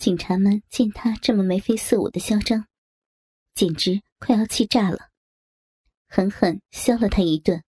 [0.00, 2.64] 警察们见他这么眉飞色舞的嚣张，
[3.52, 5.10] 简直快要气炸了，
[6.08, 7.62] 狠狠削了他一顿。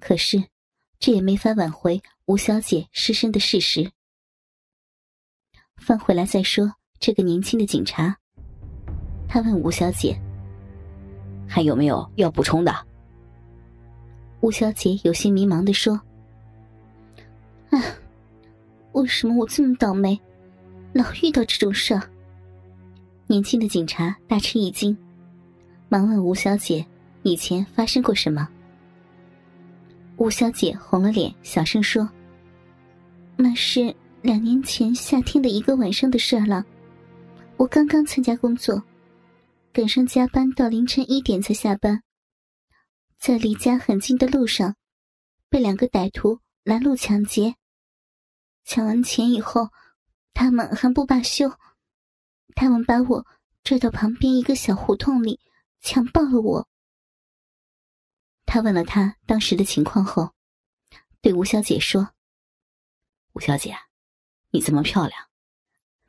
[0.00, 0.44] 可是，
[1.00, 3.90] 这也没法挽回吴小姐失身的事实。
[5.78, 6.72] 放回来再说。
[7.00, 8.16] 这个年轻的警察，
[9.28, 10.16] 他问吴小姐
[11.46, 12.72] ：“还有没有要补充的？”
[14.40, 16.00] 吴小姐有些迷茫的说
[17.70, 17.82] ：“啊，
[18.92, 20.18] 为什么我这么倒霉，
[20.94, 22.10] 老遇到这种事儿？”
[23.28, 24.96] 年轻的警察大吃一惊，
[25.88, 26.86] 忙问吴小姐
[27.22, 28.48] ：“以前发生过什么？”
[30.16, 32.08] 吴小姐红了脸，小声说
[33.36, 36.64] ：“那是两年前夏天的一个晚上的事儿了。”
[37.56, 38.82] 我刚刚参加工作，
[39.72, 42.02] 赶上加班到凌晨一点才下班，
[43.18, 44.76] 在离家很近的路上，
[45.48, 47.54] 被两个歹徒拦路抢劫。
[48.64, 49.68] 抢完钱以后，
[50.34, 51.50] 他们还不罢休，
[52.54, 53.26] 他们把我
[53.62, 55.40] 拽到旁边一个小胡同里，
[55.80, 56.68] 强暴了我。
[58.44, 60.34] 他问了他当时的情况后，
[61.22, 62.10] 对吴小姐说
[63.32, 63.74] ：“吴小姐，
[64.50, 65.18] 你这么漂亮，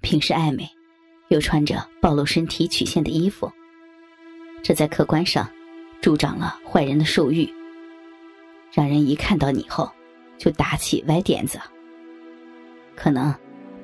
[0.02, 0.70] 平时爱美。”
[1.30, 3.52] 又穿着暴露身体曲线的衣服，
[4.62, 5.52] 这在客观上
[6.00, 7.52] 助长了坏人的兽欲，
[8.72, 9.92] 让人一看到你后
[10.38, 11.60] 就打起歪点子。
[12.96, 13.34] 可能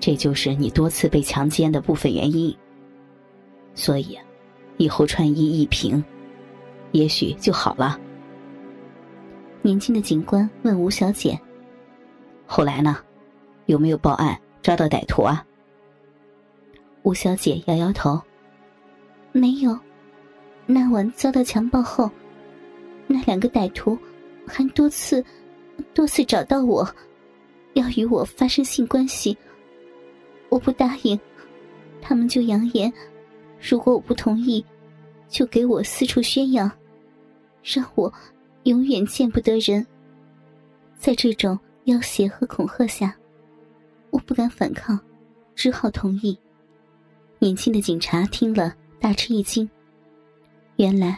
[0.01, 2.53] 这就是你多次被强奸的部分原因。
[3.73, 4.17] 所以，
[4.77, 6.03] 以后穿衣一平，
[6.91, 7.97] 也许就好了。
[9.61, 11.39] 年轻的警官问吴小姐
[12.45, 12.97] ：“后来呢？
[13.67, 15.45] 有没有报案抓到歹徒啊？”
[17.03, 18.19] 吴小姐摇摇头，
[19.31, 19.79] 没有。
[20.65, 22.09] 那晚遭到强暴后，
[23.07, 23.97] 那两个歹徒
[24.47, 25.23] 还多次、
[25.93, 26.87] 多次找到我，
[27.73, 29.37] 要与我发生性关系。
[30.51, 31.17] 我不答应，
[32.01, 32.91] 他们就扬言，
[33.61, 34.63] 如果我不同意，
[35.29, 36.69] 就给我四处宣扬，
[37.63, 38.13] 让我
[38.63, 39.87] 永远见不得人。
[40.97, 43.15] 在这种要挟和恐吓下，
[44.09, 44.99] 我不敢反抗，
[45.55, 46.37] 只好同意。
[47.39, 49.67] 年轻的警察听了，大吃一惊。
[50.75, 51.17] 原来，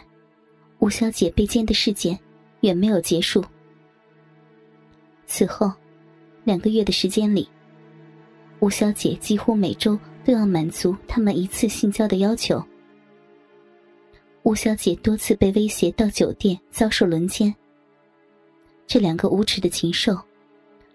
[0.78, 2.16] 吴小姐被奸的事件
[2.60, 3.44] 远没有结束。
[5.26, 5.72] 此后，
[6.44, 7.48] 两个月的时间里，
[8.64, 9.94] 吴小姐几乎每周
[10.24, 12.64] 都要满足他们一次性交的要求。
[14.42, 17.54] 吴小姐多次被威胁到酒店遭受轮奸。
[18.86, 20.18] 这两个无耻的禽兽，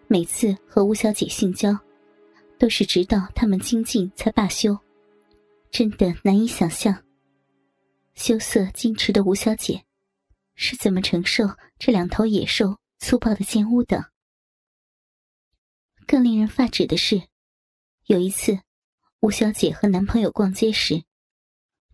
[0.08, 1.78] 每次和吴小姐性交，
[2.58, 4.76] 都是直到他们精尽才罢休。
[5.70, 7.04] 真的难以想象，
[8.16, 9.84] 羞涩矜持的吴小姐
[10.56, 11.48] 是怎么承受
[11.78, 14.10] 这两头野兽粗暴的奸污的。
[16.08, 17.29] 更令人发指的是，
[18.10, 18.58] 有一次，
[19.20, 21.04] 吴小姐和男朋友逛街时，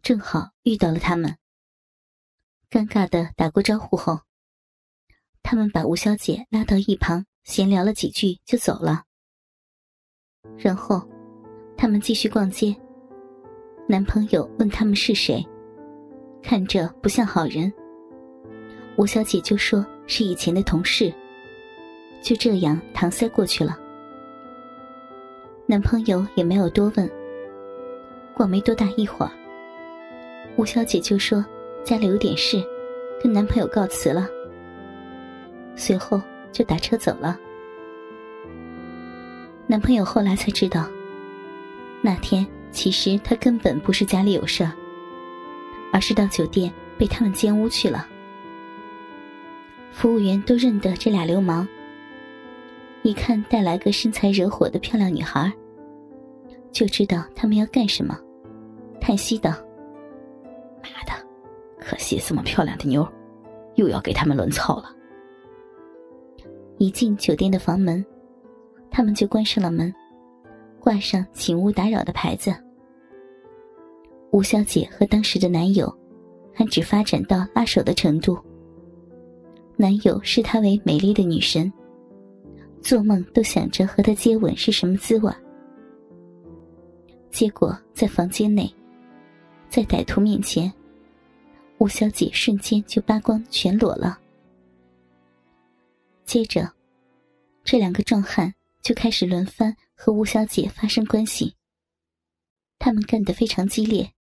[0.01, 1.35] 正好遇到了他们。
[2.69, 4.21] 尴尬的打过招呼后，
[5.43, 9.03] 他们把吴小姐拉到一旁闲聊了几句就走了。
[10.57, 11.05] 然后，
[11.77, 12.73] 他们继续逛街。
[13.85, 15.45] 男朋友问他们是谁，
[16.41, 17.69] 看着不像好人。
[18.97, 21.13] 吴小姐就说是以前的同事，
[22.21, 23.77] 就这样搪塞过去了。
[25.67, 27.09] 男朋友也没有多问。
[28.33, 29.31] 过没多大一会儿，
[30.57, 31.43] 吴小姐就说
[31.83, 32.63] 家里有点事，
[33.21, 34.27] 跟男朋友告辞了。
[35.75, 36.21] 随后
[36.51, 37.39] 就打车走了。
[39.67, 40.87] 男朋友后来才知道，
[42.01, 42.45] 那天。
[42.71, 44.69] 其实他根本不是家里有事，
[45.93, 48.05] 而是到酒店被他们奸污去了。
[49.93, 51.65] 服务员都认得这俩流氓，
[53.05, 55.53] 一看带来个身材惹火的漂亮女孩，
[56.71, 58.19] 就知道他们要干什么，
[58.99, 59.51] 叹息道
[60.81, 61.13] ：“妈的，
[61.79, 63.07] 可惜这么漂亮的妞，
[63.75, 64.85] 又要给他们轮操了。”
[66.79, 68.03] 一进酒店的房门，
[68.89, 69.93] 他们就关上了门，
[70.79, 72.51] 挂上“请勿打扰”的牌子。
[74.31, 75.95] 吴小姐和当时的男友，
[76.55, 78.35] 还只发展到拉手的程度。
[79.77, 81.71] 男友视她为美丽的女神，
[82.85, 85.33] 做梦都想着和他接吻是什么滋味。
[87.31, 88.71] 结果在房间内，
[89.67, 90.71] 在歹徒面前，
[91.79, 94.19] 吴小姐瞬间就扒光全裸了。
[96.25, 96.71] 接着，
[97.63, 98.53] 这两个壮汉
[98.83, 101.55] 就开始轮番和吴小姐发生关系。
[102.77, 104.11] 他们干得非常激烈。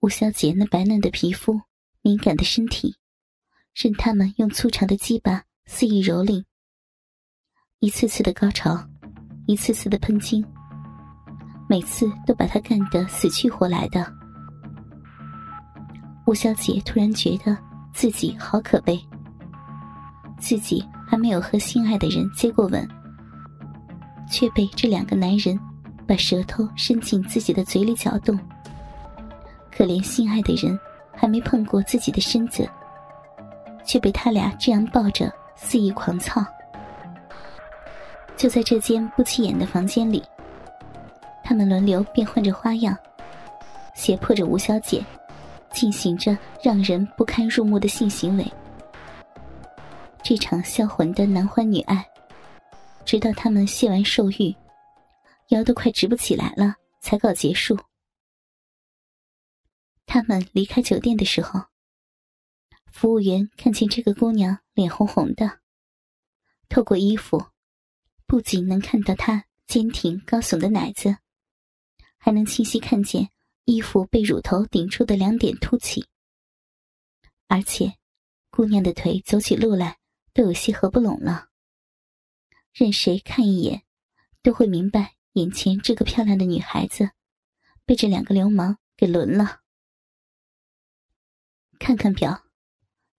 [0.00, 1.60] 吴小姐那白嫩的皮肤、
[2.00, 2.96] 敏感的身体，
[3.74, 6.42] 任他们用粗长的鸡巴肆意蹂躏。
[7.82, 8.78] 一次次的高潮，
[9.46, 10.44] 一次次的喷精，
[11.66, 14.06] 每次都把他干得死去活来的。
[16.26, 17.56] 吴小姐突然觉得
[17.90, 19.00] 自己好可悲，
[20.38, 22.86] 自己还没有和心爱的人接过吻，
[24.30, 25.58] 却被这两个男人
[26.06, 28.38] 把舌头伸进自己的嘴里搅动。
[29.72, 30.78] 可怜心爱的人
[31.16, 32.68] 还没碰过自己的身子，
[33.86, 36.44] 却被他俩这样抱着肆意狂操。
[38.40, 40.24] 就在这间不起眼的房间里，
[41.44, 42.96] 他们轮流变换着花样，
[43.94, 45.04] 胁迫着吴小姐。
[45.74, 48.52] 进行着让人不堪入目的性行为，
[50.20, 52.04] 这场销魂的男欢女爱，
[53.04, 54.52] 直到他们卸完兽欲，
[55.50, 57.78] 腰都快直不起来了，才告结束。
[60.06, 61.60] 他们离开酒店的时候，
[62.90, 65.60] 服务员看见这个姑娘脸红红的，
[66.68, 67.46] 透过衣服，
[68.30, 71.16] 不仅能看到她坚挺高耸的奶子，
[72.16, 73.32] 还能清晰看见。
[73.64, 76.06] 衣服被乳头顶出的两点凸起，
[77.48, 77.96] 而且
[78.48, 79.98] 姑娘的腿走起路来
[80.32, 81.48] 都有些合不拢了。
[82.72, 83.82] 任谁看一眼，
[84.42, 87.10] 都会明白眼前这个漂亮的女孩子
[87.84, 89.62] 被这两个流氓给轮了。
[91.80, 92.44] 看看表，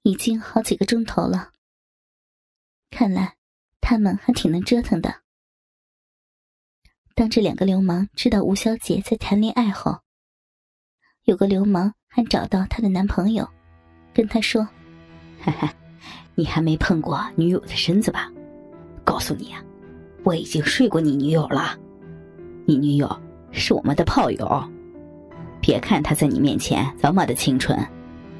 [0.04, 1.52] 已经好几个钟头了。
[2.90, 3.38] 看来
[3.92, 5.14] 他们还挺能折腾的。
[7.14, 9.98] 当这两个流氓知道吴小姐在谈恋爱后，
[11.26, 13.46] 有个流氓还找到她的男朋友，
[14.14, 14.64] 跟他说
[15.44, 15.74] ：“哈哈，
[16.36, 18.32] 你还没碰过女友的身子吧？
[19.04, 19.62] 告诉你啊，
[20.24, 21.78] 我已经睡过你女友了。
[22.66, 23.22] 你女友
[23.52, 24.72] 是我们的炮友。
[25.60, 27.78] 别看她在你面前这么的清纯，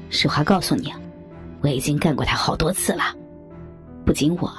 [0.08, 0.90] 实话告诉你，
[1.60, 3.14] 我已经干过她好多次了。
[4.06, 4.50] 不仅我，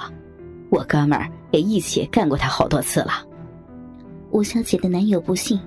[0.74, 3.24] 我哥们儿也一起干过她好多次了。”
[4.32, 5.58] 吴小姐的男友不信，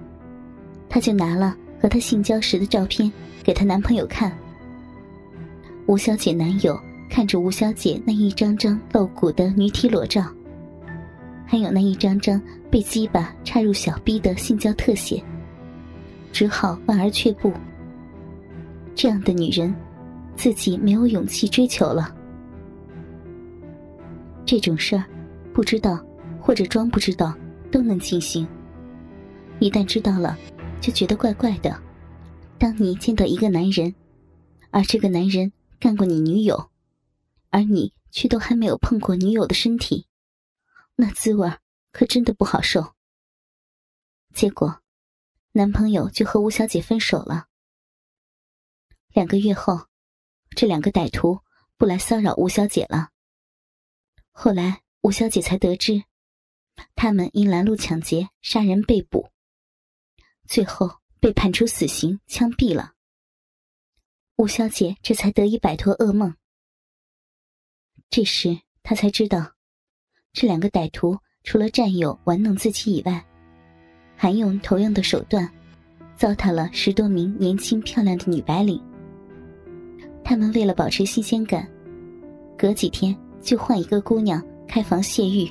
[0.90, 1.56] 他就拿了。
[1.80, 3.12] 和她性交时的照片
[3.44, 4.36] 给她男朋友看。
[5.86, 6.76] 吴小姐男友
[7.08, 10.26] 看着吴小姐那一张张露骨的女体裸照，
[11.46, 15.24] 还有那一张张被鸡巴插入小逼的性交特写，
[16.34, 17.54] 只好望而却步。
[18.96, 19.72] 这样的女人，
[20.36, 22.12] 自己没有勇气追求了。
[24.48, 25.06] 这种事儿，
[25.54, 26.04] 不知道
[26.42, 27.38] 或者装不知道
[27.72, 28.48] 都能进行。
[29.60, 30.36] 一旦知道了。
[30.80, 31.82] 就觉得怪怪的。
[32.60, 33.96] 当你见到一个男人，
[34.70, 36.70] 而这个男人干过你女友，
[37.50, 40.06] 而你却都还没有碰过女友的身体，
[40.96, 41.52] 那滋味
[41.92, 42.94] 可真的不好受。
[44.34, 44.82] 结果，
[45.54, 47.48] 男朋友就和吴小姐分手了。
[49.14, 49.88] 两个月后，
[50.52, 51.40] 这两个歹徒
[51.76, 53.10] 不来骚扰吴小姐了。
[54.40, 56.04] 后来，吴小姐才得知，
[56.94, 59.32] 他们因拦路抢劫杀人被捕。
[60.46, 62.94] 最后被判处死刑，枪毙了。
[64.36, 66.36] 吴小姐这才得以摆脱噩梦。
[68.12, 69.56] 这时她才知道，
[70.34, 73.26] 这两个歹徒除了占有、玩弄自己以外，
[74.16, 75.52] 还用同样的手段，
[76.16, 78.80] 糟蹋了十多名年轻漂亮的女白领。
[80.24, 81.68] 他们为了保持新鲜感，
[82.56, 85.50] 隔几天就换一个姑娘开房泄欲。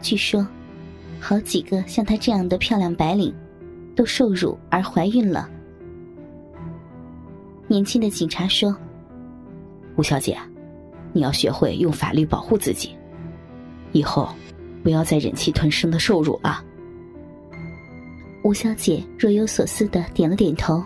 [0.00, 0.46] 据说。
[1.20, 3.34] 好几个像她这样的漂亮白领，
[3.96, 5.48] 都受辱而怀孕了。
[7.66, 8.76] 年轻的警察说
[9.96, 10.36] ：“吴小姐，
[11.14, 12.94] 你要学会用法律保护自己，
[13.92, 14.28] 以后
[14.82, 16.62] 不要再忍气吞声的受辱了。”
[18.44, 20.84] 吴小姐若有所思的点了点头。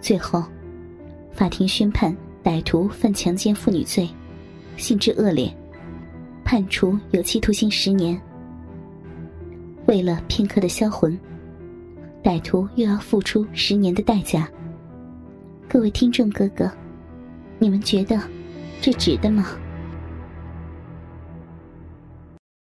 [0.00, 0.42] 最后，
[1.32, 2.12] 法庭宣判
[2.42, 4.08] 歹徒犯强奸妇女罪，
[4.76, 5.54] 性质恶劣，
[6.44, 8.20] 判处有期徒刑十年。
[9.86, 11.18] 为了片刻的销魂，
[12.22, 14.48] 歹徒又要付出十年的代价。
[15.68, 16.70] 各位听众哥哥，
[17.58, 18.18] 你们觉得
[18.80, 19.46] 这值得吗？